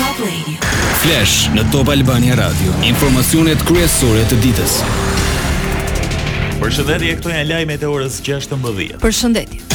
Top 0.00 0.24
Radio. 0.24 0.56
Flash 1.04 1.36
në 1.52 1.66
Top 1.74 1.92
Albani 1.92 2.32
Radio. 2.40 2.72
Informacionet 2.94 3.60
kryesore 3.68 4.24
të 4.32 4.40
ditës. 4.48 4.80
Përshëndetje, 6.64 7.16
këto 7.20 7.36
janë 7.36 7.48
lajmet 7.52 7.84
e 7.84 7.92
orës 7.92 8.22
16. 8.24 8.96
Përshëndetje. 9.04 9.67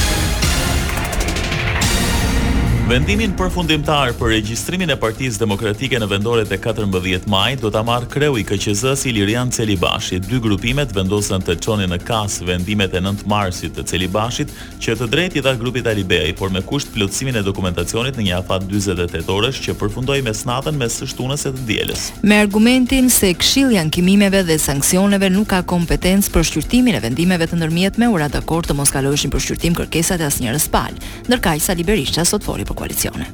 Vendimin 2.94 3.32
përfundimtar 3.34 4.12
për 4.20 4.28
regjistrimin 4.36 4.91
e 4.93 4.96
Partisë 5.02 5.39
Demokratike 5.42 5.98
në 6.04 6.07
vendoret 6.12 6.52
e 6.54 6.57
14 6.62 7.23
majit 7.25 7.62
do 7.64 7.71
ta 7.73 7.82
marrë 7.88 8.05
kreu 8.12 8.36
i 8.38 8.43
KQZ-s 8.46 9.07
Ilirian 9.10 9.50
Celibashi. 9.50 10.19
Dy 10.21 10.38
grupimet 10.43 10.92
vendosen 10.93 11.42
të 11.42 11.56
çonin 11.66 11.89
në 11.89 11.97
kas 12.06 12.36
vendimet 12.46 12.93
e 12.93 13.02
9 13.02 13.24
marsit 13.25 13.74
të 13.79 13.88
Celibashit, 13.89 14.54
që 14.78 14.93
të 15.00 15.07
drejtë 15.16 15.39
i 15.39 15.43
dha 15.47 15.56
grupit 15.57 15.89
Alibeaj, 15.89 16.36
por 16.38 16.54
me 16.54 16.61
kusht 16.61 16.92
plotësimin 16.93 17.39
e 17.42 17.43
dokumentacionit 17.47 18.19
në 18.21 18.28
një 18.28 18.36
afat 18.43 18.69
48 18.69 19.33
orësh 19.39 19.64
që 19.66 19.75
përfundoi 19.82 20.19
mes 20.30 20.44
natën 20.46 20.78
mes 20.83 21.00
së 21.02 21.10
shtunës 21.16 21.47
së 21.47 21.54
dielës. 21.71 22.05
Me 22.21 22.38
argumentin 22.44 23.10
se 23.10 23.33
Këshilli 23.33 23.80
i 23.80 23.82
Ankimimeve 23.82 24.44
dhe 24.52 24.60
Sanksioneve 24.68 25.32
nuk 25.33 25.50
ka 25.55 25.64
kompetencë 25.74 26.30
për 26.36 26.47
shqyrtimin 26.52 27.02
e 27.02 27.02
vendimeve 27.10 27.50
të 27.50 27.57
ndërmjetme, 27.57 28.14
u 28.14 28.21
ra 28.21 28.30
dakord 28.30 28.69
të 28.69 28.78
mos 28.78 28.94
kalojnë 28.94 29.33
për 29.33 29.47
shqyrtim 29.50 29.82
kërkesat 29.82 30.21
e 30.21 30.30
asnjërs 30.30 30.69
pal. 30.78 30.94
Ndërkaq 31.25 31.66
Sali 31.71 31.89
Berisha 31.89 32.22
sot 32.30 32.45
foli 32.45 32.61
për 32.69 32.83
koalicione. 32.83 33.25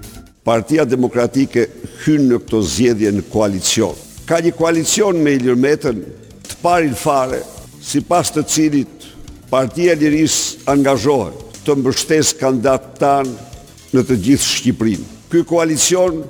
Partia 0.45 0.85
Demokratike 0.85 1.65
hynë 2.05 2.25
në 2.29 2.37
këto 2.43 2.59
zjedhje 2.63 3.11
në 3.17 3.25
koalicion. 3.33 3.97
Ka 4.29 4.37
një 4.45 4.53
koalicion 4.57 5.17
me 5.25 5.33
Ilir 5.37 5.57
Metën 5.57 6.01
të 6.45 6.57
parin 6.61 6.93
fare, 6.97 7.41
si 7.81 8.01
pas 8.05 8.29
të 8.31 8.43
cilit 8.45 9.07
partia 9.49 9.95
Liris 9.97 10.57
angazhohet 10.69 11.57
të 11.65 11.75
mbështes 11.81 12.33
kandidat 12.39 12.91
tanë 13.01 13.93
në 13.97 14.03
të 14.07 14.19
gjithë 14.27 14.45
Shqiprinë. 14.45 15.09
Ky 15.33 15.43
koalicion 15.49 16.21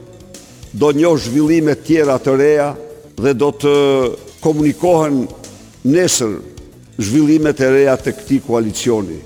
do 0.73 0.91
një 0.95 1.13
zhvillime 1.25 1.75
tjera 1.85 2.15
të 2.21 2.35
reja 2.39 2.69
dhe 3.19 3.33
do 3.35 3.51
të 3.61 3.73
komunikohen 4.43 5.25
nesër 5.91 6.39
zhvillimet 6.99 7.59
e 7.63 7.71
reja 7.71 7.97
të 7.99 8.15
këti 8.19 8.41
koalicioni. 8.47 9.19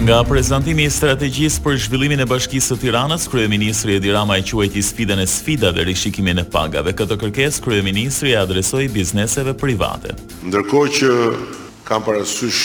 Nga 0.00 0.22
prezantimi 0.32 0.86
i 0.88 0.90
strategjisë 0.90 1.60
për 1.60 1.74
zhvillimin 1.84 2.22
e 2.24 2.26
bashkisë 2.28 2.70
së 2.72 2.76
Tiranës, 2.86 3.26
kryeministri 3.28 3.98
Edi 3.98 4.08
Rama 4.14 4.38
e 4.40 4.44
quajti 4.48 4.80
sfidën 4.80 5.20
e 5.20 5.26
sfidave 5.28 5.84
rishikimin 5.84 6.38
e 6.40 6.44
pagave. 6.48 6.94
Këtë 6.96 7.18
kërkesë 7.20 7.60
kryeministri 7.60 8.32
e 8.32 8.38
adresoi 8.40 8.86
bizneseve 8.88 9.52
private. 9.60 10.14
Ndërkohë 10.48 10.92
që 10.96 11.10
kam 11.84 12.06
parasysh 12.06 12.60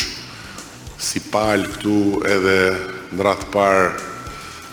si 0.96 1.24
palë 1.34 1.68
këtu 1.74 1.98
edhe 2.38 2.56
në 3.20 3.28
ratë 3.28 3.50
parë 3.58 3.90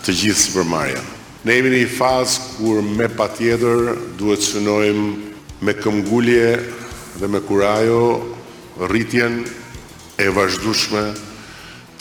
të 0.07 0.15
gjithë 0.21 0.41
si 0.45 0.55
përmarja. 0.55 1.03
Ne 1.43 1.59
jemi 1.59 1.73
në 1.75 1.83
një 1.83 1.91
fazë 1.97 2.47
kur 2.61 2.79
me 2.87 3.09
pa 3.11 3.27
tjetër 3.35 3.91
duhet 4.21 4.47
sënojmë 4.47 5.11
me 5.67 5.75
këmgullje 5.83 6.53
dhe 7.19 7.27
me 7.35 7.43
kurajo 7.43 7.99
rritjen 8.87 9.41
e 10.15 10.31
vazhdushme 10.31 11.05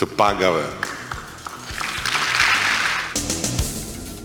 të 0.02 0.08
pagave. 0.18 0.62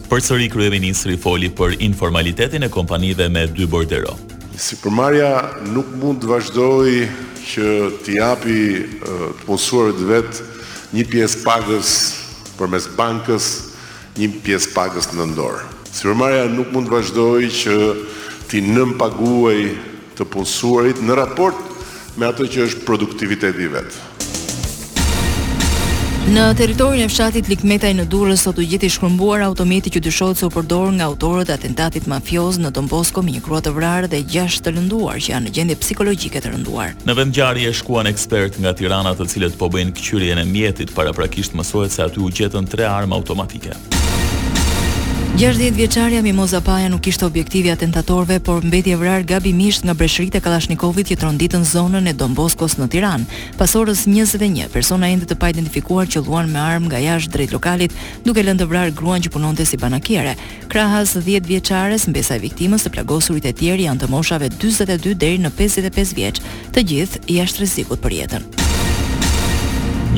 Për 0.09 0.23
sëri, 0.25 0.47
Krye 0.49 0.71
Ministri 0.73 1.17
foli 1.21 1.51
për 1.53 1.75
informalitetin 1.85 2.65
e 2.65 2.69
kompanive 2.73 3.27
me 3.29 3.43
dy 3.51 3.67
bordero. 3.69 4.15
Si 4.57 4.79
përmarja 4.81 5.31
nuk 5.75 5.91
mund 6.01 6.23
të 6.23 6.31
vazhdoj 6.31 7.05
që 7.51 7.67
t'i 8.03 8.17
api 8.25 8.57
të 9.03 9.29
punësuarit 9.43 10.01
vetë 10.09 10.47
një 10.97 11.05
pjesë 11.13 11.43
pagës 11.45 11.93
për 12.57 12.73
mes 12.73 12.87
bankës, 12.97 13.49
një 14.17 14.31
pjesë 14.47 14.73
pagës 14.73 15.11
në 15.13 15.29
ndorë. 15.35 15.61
Si 15.93 16.07
përmarja 16.09 16.47
nuk 16.57 16.73
mund 16.73 16.89
të 16.89 16.95
vazhdoj 16.97 17.51
që 17.61 17.77
t'i 18.49 18.63
nëmpaguaj 18.71 19.59
të 20.17 20.25
punësuarit 20.33 21.05
në 21.05 21.21
raport 21.21 21.61
me 22.17 22.25
atë 22.31 22.49
që 22.55 22.65
është 22.71 22.87
produktiviteti 22.89 23.69
vetë. 23.77 24.07
Në 26.27 26.43
territorin 26.59 27.05
e 27.07 27.07
fshatit 27.07 27.47
Likmetaj 27.47 27.93
në 27.95 28.03
Durrës 28.11 28.41
sot 28.43 28.57
u 28.59 28.63
gjeti 28.67 28.89
shkrumbuar 28.91 29.45
automjeti 29.45 29.93
që 29.95 30.01
dyshohet 30.09 30.35
se 30.41 30.49
u 30.49 30.49
përdor 30.51 30.89
nga 30.97 31.05
autorët 31.07 31.53
e 31.53 31.55
atentatit 31.55 32.09
mafioz 32.11 32.59
në 32.59 32.73
Don 32.75 32.89
Bosco 32.91 33.23
me 33.23 33.31
një 33.37 33.45
grua 33.45 33.61
të 33.63 33.71
vrarë 33.77 34.09
dhe 34.11 34.19
gjashtë 34.33 34.65
të 34.67 34.75
lënduar 34.75 35.23
që 35.23 35.31
janë 35.33 35.47
në 35.47 35.55
gjendje 35.55 35.79
psikologjike 35.85 36.43
të 36.43 36.51
rënduar. 36.57 36.91
Në 37.07 37.15
vend 37.21 37.31
ngjarje 37.31 37.71
shkuan 37.79 38.11
ekspert 38.11 38.59
nga 38.59 38.75
Tirana 38.75 39.15
të 39.15 39.29
cilët 39.31 39.55
po 39.61 39.71
bëjnë 39.71 39.95
kyçyrjen 40.01 40.43
e 40.43 40.49
mjetit, 40.51 40.91
paraprakisht 40.99 41.55
mësohet 41.55 41.95
se 41.95 42.03
aty 42.09 42.19
u 42.19 42.27
gjetën 42.27 42.67
tre 42.75 42.91
armë 42.91 43.15
automatike. 43.23 43.79
60 45.39 45.71
vjeçaria 45.75 46.21
Mimoza 46.25 46.61
Paja 46.65 46.89
nuk 46.89 47.03
kishte 47.05 47.21
objektivë 47.27 47.69
atentatorve, 47.75 48.39
por 48.41 48.63
mbeti 48.65 48.95
evrar 48.95 49.21
gabimisht 49.21 49.85
nga 49.85 49.93
breshëritë 49.93 50.39
e 50.39 50.41
Kalashnikovit 50.41 51.11
që 51.11 51.17
tronditën 51.21 51.61
zonën 51.73 52.09
e 52.09 52.13
Domboskos 52.17 52.79
në 52.79 52.87
Tiranë. 52.89 53.27
Pas 53.59 53.75
orës 53.77 54.07
21, 54.09 54.65
persona 54.73 55.11
ende 55.13 55.29
të 55.29 55.37
paidentifikuar 55.37 56.09
qelluan 56.09 56.49
me 56.49 56.57
armë 56.57 56.89
nga 56.89 57.03
jashtë 57.05 57.35
drejt 57.35 57.53
lokalit, 57.53 57.93
duke 58.25 58.41
lënë 58.41 58.63
të 58.63 58.69
vrarë 58.71 58.95
gruan 58.97 59.21
që 59.21 59.33
punonte 59.37 59.65
si 59.69 59.77
banakiere. 59.77 60.33
Krahas 60.73 61.13
10 61.21 61.45
vjeçares 61.45 62.07
mbesa 62.09 62.39
e 62.41 62.43
viktimës 62.47 62.87
të 62.89 62.95
plagosurit 62.97 63.45
e 63.45 63.53
tjerë 63.61 63.91
janë 63.91 64.07
të 64.07 64.13
moshave 64.15 64.49
42 64.57 65.13
deri 65.13 65.37
në 65.45 65.53
55 65.53 66.15
vjeç, 66.17 66.41
të 66.73 66.87
gjithë 66.91 67.21
jashtë 67.37 67.61
rrezikut 67.61 68.01
për 68.01 68.23
jetën. 68.23 68.55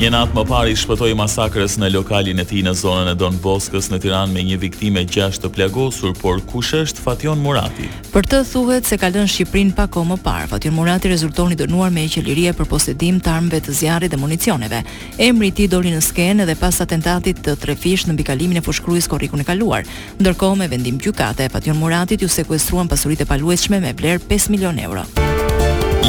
Një 0.00 0.08
natë 0.16 0.32
më 0.32 0.42
parë 0.48 0.70
i 0.72 0.76
shpëtoi 0.80 1.10
masakrës 1.12 1.74
në 1.76 1.90
lokalin 1.92 2.38
e 2.40 2.44
tij 2.48 2.62
në 2.64 2.72
zonën 2.80 3.10
e 3.10 3.16
Don 3.20 3.34
Boskës 3.44 3.90
në 3.92 3.98
Tiranë 4.00 4.32
me 4.32 4.40
një 4.48 4.56
viktimë 4.62 5.02
gjashtë 5.12 5.42
të 5.44 5.50
plagosur, 5.58 6.14
por 6.16 6.40
kush 6.48 6.70
është 6.78 7.02
Fation 7.04 7.42
Murati? 7.44 7.84
Për 8.14 8.28
të 8.32 8.38
thuhet 8.48 8.88
se 8.88 8.96
ka 8.96 9.10
lënë 9.12 9.28
Shqipërinë 9.28 9.74
pak 9.76 9.98
më 10.08 10.16
parë. 10.24 10.48
Fation 10.54 10.72
Murati 10.78 11.12
rezulton 11.12 11.52
i 11.52 11.58
dënuar 11.60 11.92
me 11.92 12.06
qeliri 12.08 12.46
për 12.56 12.70
posedim 12.72 13.20
të 13.20 13.34
armëve 13.34 13.60
të 13.66 13.76
zjarrit 13.76 14.14
dhe 14.14 14.22
municioneve. 14.24 14.80
Emri 15.20 15.52
i 15.52 15.56
tij 15.60 15.68
doli 15.76 15.92
në 15.92 16.00
skenë 16.08 16.46
edhe 16.46 16.56
pas 16.56 16.80
atentatit 16.80 17.36
të 17.44 17.58
trefish 17.66 18.08
në 18.08 18.16
mbikëlimin 18.16 18.62
e 18.62 18.64
fushkrujës 18.64 19.04
Korrikun 19.12 19.44
e 19.44 19.48
Kaluar. 19.50 19.84
Ndërkohë 20.16 20.62
me 20.62 20.70
vendim 20.72 20.96
gjykate, 20.96 21.50
Fation 21.52 21.76
Murati 21.76 22.16
ju 22.24 22.28
sekuestruan 22.32 22.88
pasuritë 22.88 23.28
e 23.28 23.30
paluajtshme 23.34 23.84
me 23.84 23.92
vlerë 24.00 24.24
5 24.32 24.48
milionë 24.56 24.88
euro. 24.88 25.04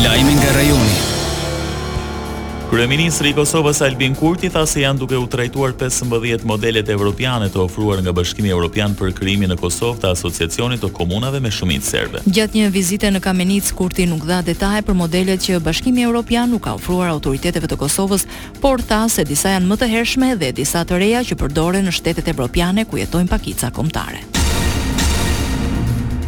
Lajmi 0.06 0.40
nga 0.40 0.56
rajoni. 0.56 1.20
Kryeministri 2.72 3.28
i 3.30 3.36
Kosovës 3.36 3.82
Albin 3.84 4.14
Kurti 4.16 4.48
tha 4.50 4.62
se 4.66 4.80
janë 4.86 5.02
duke 5.02 5.18
u 5.20 5.26
trajtuar 5.34 5.74
15 5.76 6.46
modelet 6.48 6.88
evropiane 6.94 7.50
të 7.52 7.60
ofruar 7.66 8.00
nga 8.00 8.14
Bashkimi 8.16 8.48
Evropian 8.56 8.96
për 8.96 9.12
krijimin 9.18 9.52
në 9.52 9.58
Kosovë 9.60 10.00
të 10.06 10.14
Asociacionit 10.14 10.80
të 10.80 10.88
Komunave 10.96 11.42
me 11.44 11.52
Shumicë 11.52 11.84
Serbe. 11.90 12.22
Gjatë 12.24 12.62
një 12.62 12.70
vizite 12.72 13.12
në 13.12 13.20
Kamenic, 13.28 13.68
Kurti 13.76 14.08
nuk 14.08 14.24
dha 14.24 14.40
detaje 14.48 14.86
për 14.88 14.98
modelet 15.04 15.44
që 15.44 15.60
Bashkimi 15.68 16.08
Evropian 16.08 16.48
nuk 16.56 16.64
ka 16.70 16.78
ofruar 16.80 17.12
autoriteteve 17.12 17.68
të 17.68 17.76
Kosovës, 17.84 18.24
por 18.64 18.80
tha 18.82 19.04
se 19.12 19.28
disa 19.28 19.52
janë 19.58 19.68
më 19.68 19.76
të 19.84 19.92
hershme 19.92 20.32
dhe 20.40 20.54
disa 20.64 20.88
të 20.88 21.04
reja 21.04 21.26
që 21.28 21.42
përdoren 21.44 21.92
në 21.92 21.98
shtetet 22.00 22.32
evropiane 22.32 22.88
ku 22.88 23.04
jetojnë 23.04 23.36
pakica 23.36 23.74
kombëtare. 23.76 24.30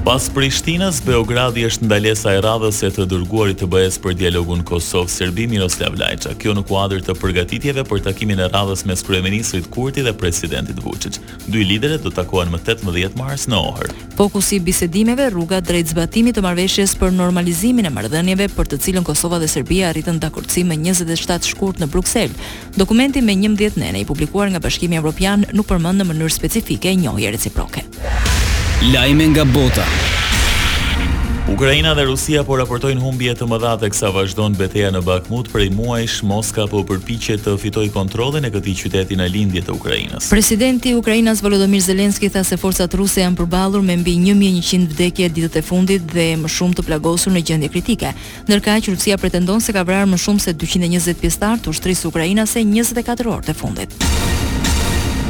Pas 0.03 0.25
Prishtinës, 0.35 0.97
Beogradi 1.05 1.61
është 1.63 1.85
ndalesa 1.87 2.33
e 2.35 2.39
radhës 2.43 2.81
e 2.83 2.89
të 2.91 3.05
dërguarit 3.07 3.61
të 3.61 3.69
bëhes 3.71 3.95
për 4.03 4.17
dialogun 4.19 4.59
Kosovë-Serbi 4.67 5.45
Miroslav 5.47 5.95
Lajqa. 5.95 6.33
Kjo 6.43 6.51
në 6.57 6.63
kuadrë 6.67 7.05
të 7.07 7.15
përgatitjeve 7.21 7.85
për 7.87 8.01
takimin 8.09 8.41
e 8.43 8.49
radhës 8.51 8.83
me 8.85 8.97
kryeministrit 8.99 9.69
Kurti 9.71 10.03
dhe 10.03 10.11
presidentit 10.19 10.81
Vucic. 10.83 11.21
Duj 11.47 11.63
lideret 11.71 12.03
do 12.03 12.11
takohen 12.11 12.51
më 12.51 12.59
18 12.65 13.15
mars 13.15 13.47
në 13.47 13.61
Ohr. 13.69 13.95
Fokusi 14.19 14.59
i 14.59 14.63
bisedimeve 14.67 15.29
rruga 15.37 15.61
drejt 15.63 15.93
zbatimit 15.95 16.35
të 16.35 16.43
marveshjes 16.43 16.97
për 16.99 17.15
normalizimin 17.15 17.87
e 17.87 17.95
mardhenjeve 17.95 18.49
për 18.57 18.73
të 18.75 18.81
cilën 18.83 19.07
Kosova 19.07 19.39
dhe 19.39 19.47
Serbia 19.55 19.87
arritën 19.93 20.19
të 20.19 20.33
akurci 20.33 20.67
me 20.67 20.75
27 20.83 21.47
shkurt 21.55 21.79
në 21.79 21.87
Bruxelles. 21.95 22.35
Dokumenti 22.75 23.23
me 23.23 23.39
11 23.39 23.79
nene 23.79 24.03
i 24.03 24.05
publikuar 24.11 24.51
nga 24.51 24.59
Bashkimi 24.59 24.99
Evropian 24.99 25.47
nuk 25.55 25.71
përmend 25.71 26.03
në 26.03 26.11
mënyrë 26.11 26.37
specifike 26.41 26.91
njohje 26.99 27.31
reciproke. 27.39 27.87
Lajme 28.91 29.25
nga 29.31 29.43
bota. 29.47 29.85
Ukraina 31.51 31.93
dhe 31.95 32.03
Rusia 32.03 32.41
po 32.43 32.57
raportojnë 32.59 32.99
humbje 32.99 33.31
të 33.39 33.45
mëdha 33.47 33.77
teksa 33.79 34.09
vazhdon 34.11 34.57
beteja 34.59 34.89
në 34.91 34.99
Bakhmut, 35.07 35.47
prej 35.53 35.69
muajsh 35.71 36.17
Moska 36.27 36.65
po 36.67 36.81
përpiqet 36.89 37.45
të 37.45 37.53
fitojë 37.61 37.93
kontrollin 37.95 38.43
e 38.43 38.51
këtij 38.51 38.75
qyteti 38.81 39.15
në 39.21 39.29
lindje 39.35 39.63
të 39.63 39.75
Ukrainës. 39.77 40.27
Presidenti 40.35 40.91
i 40.91 40.97
Ukrainës 40.99 41.39
Volodymyr 41.45 41.85
Zelensky 41.85 42.27
tha 42.33 42.43
se 42.43 42.59
forcat 42.59 42.91
ruse 42.99 43.23
janë 43.23 43.39
përballur 43.39 43.85
me 43.87 43.95
mbi 44.03 44.17
1100 44.19 44.91
vdekje 44.91 45.31
ditët 45.37 45.61
e 45.61 45.65
fundit 45.69 46.11
dhe 46.15 46.27
më 46.43 46.51
shumë 46.51 46.81
të 46.81 46.87
plagosur 46.89 47.31
në 47.37 47.45
gjendje 47.51 47.69
kritike, 47.77 48.11
ndërkaq 48.49 48.91
Rusia 48.91 49.15
pretendon 49.21 49.63
se 49.63 49.71
ka 49.71 49.87
vrarë 49.87 50.11
më 50.11 50.19
shumë 50.25 50.43
se 50.49 50.57
220 50.65 51.23
pjesëtar 51.23 51.63
të 51.63 51.71
ushtrisë 51.71 52.11
ukrainase 52.11 52.67
24 52.67 53.31
orë 53.37 53.47
të 53.47 53.59
fundit. 53.63 53.97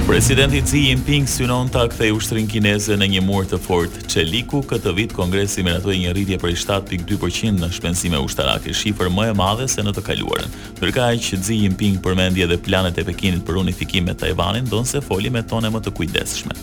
Presidenti 0.05 0.59
Xi 0.61 0.79
Jinping 0.91 1.27
synon 1.31 1.69
ta 1.71 1.85
kthej 1.89 2.11
ushtrin 2.13 2.47
kineze 2.49 2.97
në 2.99 3.05
një 3.13 3.21
mur 3.23 3.45
të 3.47 3.57
fortë. 3.63 4.01
Çeliku 4.11 4.59
këtë 4.67 4.91
vit 4.97 5.13
Kongresi 5.15 5.63
miratoi 5.63 5.95
një 6.01 6.11
rritje 6.13 6.37
për 6.41 6.51
7.2% 6.59 7.55
në 7.63 7.69
shpenzime 7.73 8.19
ushtarake, 8.21 8.75
shifër 8.75 9.09
më 9.15 9.29
e 9.31 9.37
madhe 9.39 9.69
se 9.71 9.81
në 9.87 9.95
të 9.95 10.03
kaluarën. 10.09 10.51
Ndërkaq 10.81 11.23
Xi 11.29 11.39
Jinping 11.61 12.01
përmendi 12.03 12.43
edhe 12.45 12.59
planet 12.61 12.99
e 12.99 13.07
Pekinit 13.07 13.47
për 13.47 13.61
unifikim 13.63 14.09
me 14.09 14.13
Tajvanin, 14.19 14.67
ndonse 14.67 15.01
foli 15.01 15.31
me 15.33 15.41
tone 15.47 15.71
më 15.73 15.81
të 15.87 15.95
kujdesshme. 15.95 16.61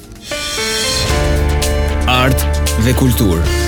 Art 2.21 2.47
dhe 2.85 2.93
kulturë. 3.01 3.61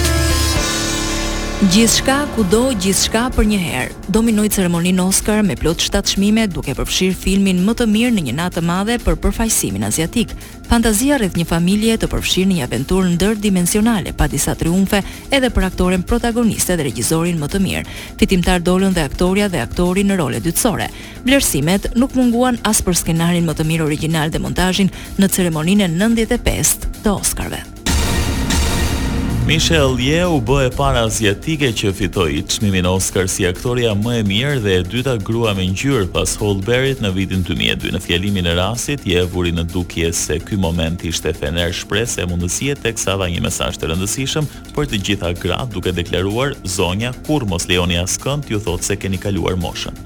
Gjithë 1.63 1.95
shka, 2.01 2.15
kudo, 2.35 2.61
gjithë 2.75 3.05
shka 3.07 3.21
për 3.37 3.45
një 3.47 3.59
herë, 3.63 3.93
Dominoi 4.11 4.49
ceremonin 4.51 4.99
Oscar 4.99 5.45
me 5.47 5.55
plot 5.55 5.85
7 5.85 6.01
shmime 6.11 6.49
duke 6.51 6.73
përfshirë 6.75 7.15
filmin 7.15 7.61
më 7.63 7.75
të 7.79 7.87
mirë 7.87 8.17
në 8.17 8.25
një 8.29 8.33
natë 8.35 8.63
madhe 8.67 8.97
për 9.05 9.15
përfajsimin 9.23 9.87
aziatik. 9.87 10.33
Fantazia 10.67 11.21
rreth 11.23 11.39
një 11.39 11.47
familje 11.47 11.95
të 12.03 12.09
përfshirë 12.11 12.51
një 12.51 12.67
aventur 12.67 13.07
në 13.07 13.15
dërë 13.23 13.41
dimensionale, 13.47 14.11
pa 14.11 14.27
disa 14.27 14.57
triumfe 14.59 15.05
edhe 15.31 15.51
për 15.55 15.67
aktoren 15.69 16.03
protagoniste 16.03 16.75
dhe 16.75 16.89
regjizorin 16.89 17.39
më 17.39 17.53
të 17.55 17.61
mirë, 17.63 17.87
fitimtar 18.19 18.65
dollën 18.67 18.97
dhe 18.99 19.05
aktoria 19.07 19.47
dhe 19.49 19.63
aktori 19.63 20.03
në 20.03 20.17
role 20.19 20.41
dytësore. 20.43 20.89
Vlerësimet 21.23 21.93
nuk 21.95 22.17
munguan 22.19 22.59
asë 22.67 22.89
për 22.91 22.99
skenarin 23.05 23.47
më 23.47 23.55
të 23.55 23.69
mirë 23.71 23.87
original 23.87 24.35
dhe 24.35 24.43
montajin 24.43 24.91
në 25.23 25.31
ceremonin 25.31 25.87
e 25.87 25.89
95 25.95 26.89
të 27.07 27.15
Oscarve. 27.21 27.63
Michelle 29.47 29.99
Yeoh 29.99 30.37
u 30.37 30.37
bë 30.41 30.59
e 30.69 30.69
para 30.71 31.01
aziatike 31.03 31.73
që 31.75 31.91
fitoi 31.99 32.45
çmimin 32.49 32.87
Oscar 32.87 33.27
si 33.27 33.43
aktoreja 33.49 33.91
më 33.99 34.21
e 34.21 34.21
mirë 34.29 34.61
dhe 34.63 34.75
e 34.81 34.85
dyta 34.87 35.17
grua 35.19 35.51
me 35.59 35.65
ngjyrë 35.67 36.07
pas 36.15 36.37
Holberryt 36.39 37.01
në 37.03 37.11
vitin 37.17 37.43
2002. 37.49 37.91
Në 37.97 38.03
fjalimin 38.07 38.49
e 38.53 38.55
rastit, 38.55 39.03
Yeoh 39.09 39.27
vuri 39.33 39.51
në 39.53 39.65
dukje 39.73 40.13
se 40.15 40.39
ky 40.39 40.55
moment 40.63 41.03
ishte 41.11 41.35
fener 41.35 41.75
shpresë 41.75 42.23
e 42.23 42.29
mundësie 42.31 42.79
teksa 42.87 43.19
dha 43.19 43.27
një 43.35 43.43
mesazh 43.49 43.83
të 43.83 43.91
rëndësishëm 43.91 44.47
për 44.77 44.91
të 44.93 45.03
gjitha 45.11 45.35
gratë 45.43 45.75
duke 45.75 45.97
deklaruar 45.99 46.55
zonja 46.63 47.11
kurmos 47.27 47.67
Leonia 47.67 48.07
Skënd 48.07 48.47
ju 48.51 48.63
thotë 48.63 48.93
se 48.93 48.97
keni 49.03 49.19
kaluar 49.27 49.59
moshën. 49.59 50.05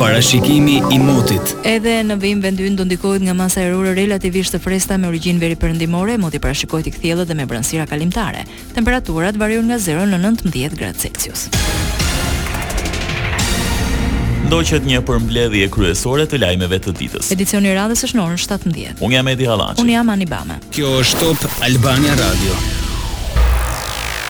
Parashikimi 0.00 0.78
i 0.94 0.96
motit. 0.96 1.50
Edhe 1.66 1.98
në 2.08 2.14
vim 2.22 2.38
vendin 2.40 2.72
do 2.78 2.86
ndikohet 2.88 3.20
nga 3.26 3.34
masa 3.36 3.60
erore 3.66 3.92
relativisht 3.98 4.54
të 4.54 4.60
freskëta 4.64 4.96
me 4.96 5.10
origjinë 5.12 5.42
veri 5.42 5.58
perëndimore, 5.60 6.14
moti 6.18 6.40
parashikohet 6.40 6.88
i 6.88 6.94
kthjellët 6.94 7.28
dhe 7.28 7.36
me 7.36 7.44
brënësira 7.44 7.84
kalimtare. 7.86 8.46
Temperaturat 8.72 9.36
variojnë 9.36 9.68
nga 9.68 9.78
0 9.90 10.08
në 10.14 10.22
19 10.24 10.78
gradë 10.80 11.04
Celsius. 11.04 11.46
Ndoqet 14.48 14.88
një 14.88 15.04
përmbledhje 15.04 15.68
kryesore 15.76 16.24
të 16.26 16.40
lajmeve 16.46 16.80
të 16.80 16.96
ditës. 16.96 17.28
Edicioni 17.36 17.68
i 17.68 17.76
radhës 17.76 18.08
është 18.08 18.16
në 18.16 18.24
orën 18.30 18.40
17. 18.48 19.00
Unë 19.04 19.20
jam 19.20 19.28
Edi 19.36 19.52
Hallaçi. 19.54 19.84
Unë 19.84 19.98
jam 19.98 20.14
Bame 20.32 20.62
Kjo 20.72 20.96
është 21.04 21.26
Top 21.44 21.60
Albania 21.68 22.16
Radio. 22.24 22.79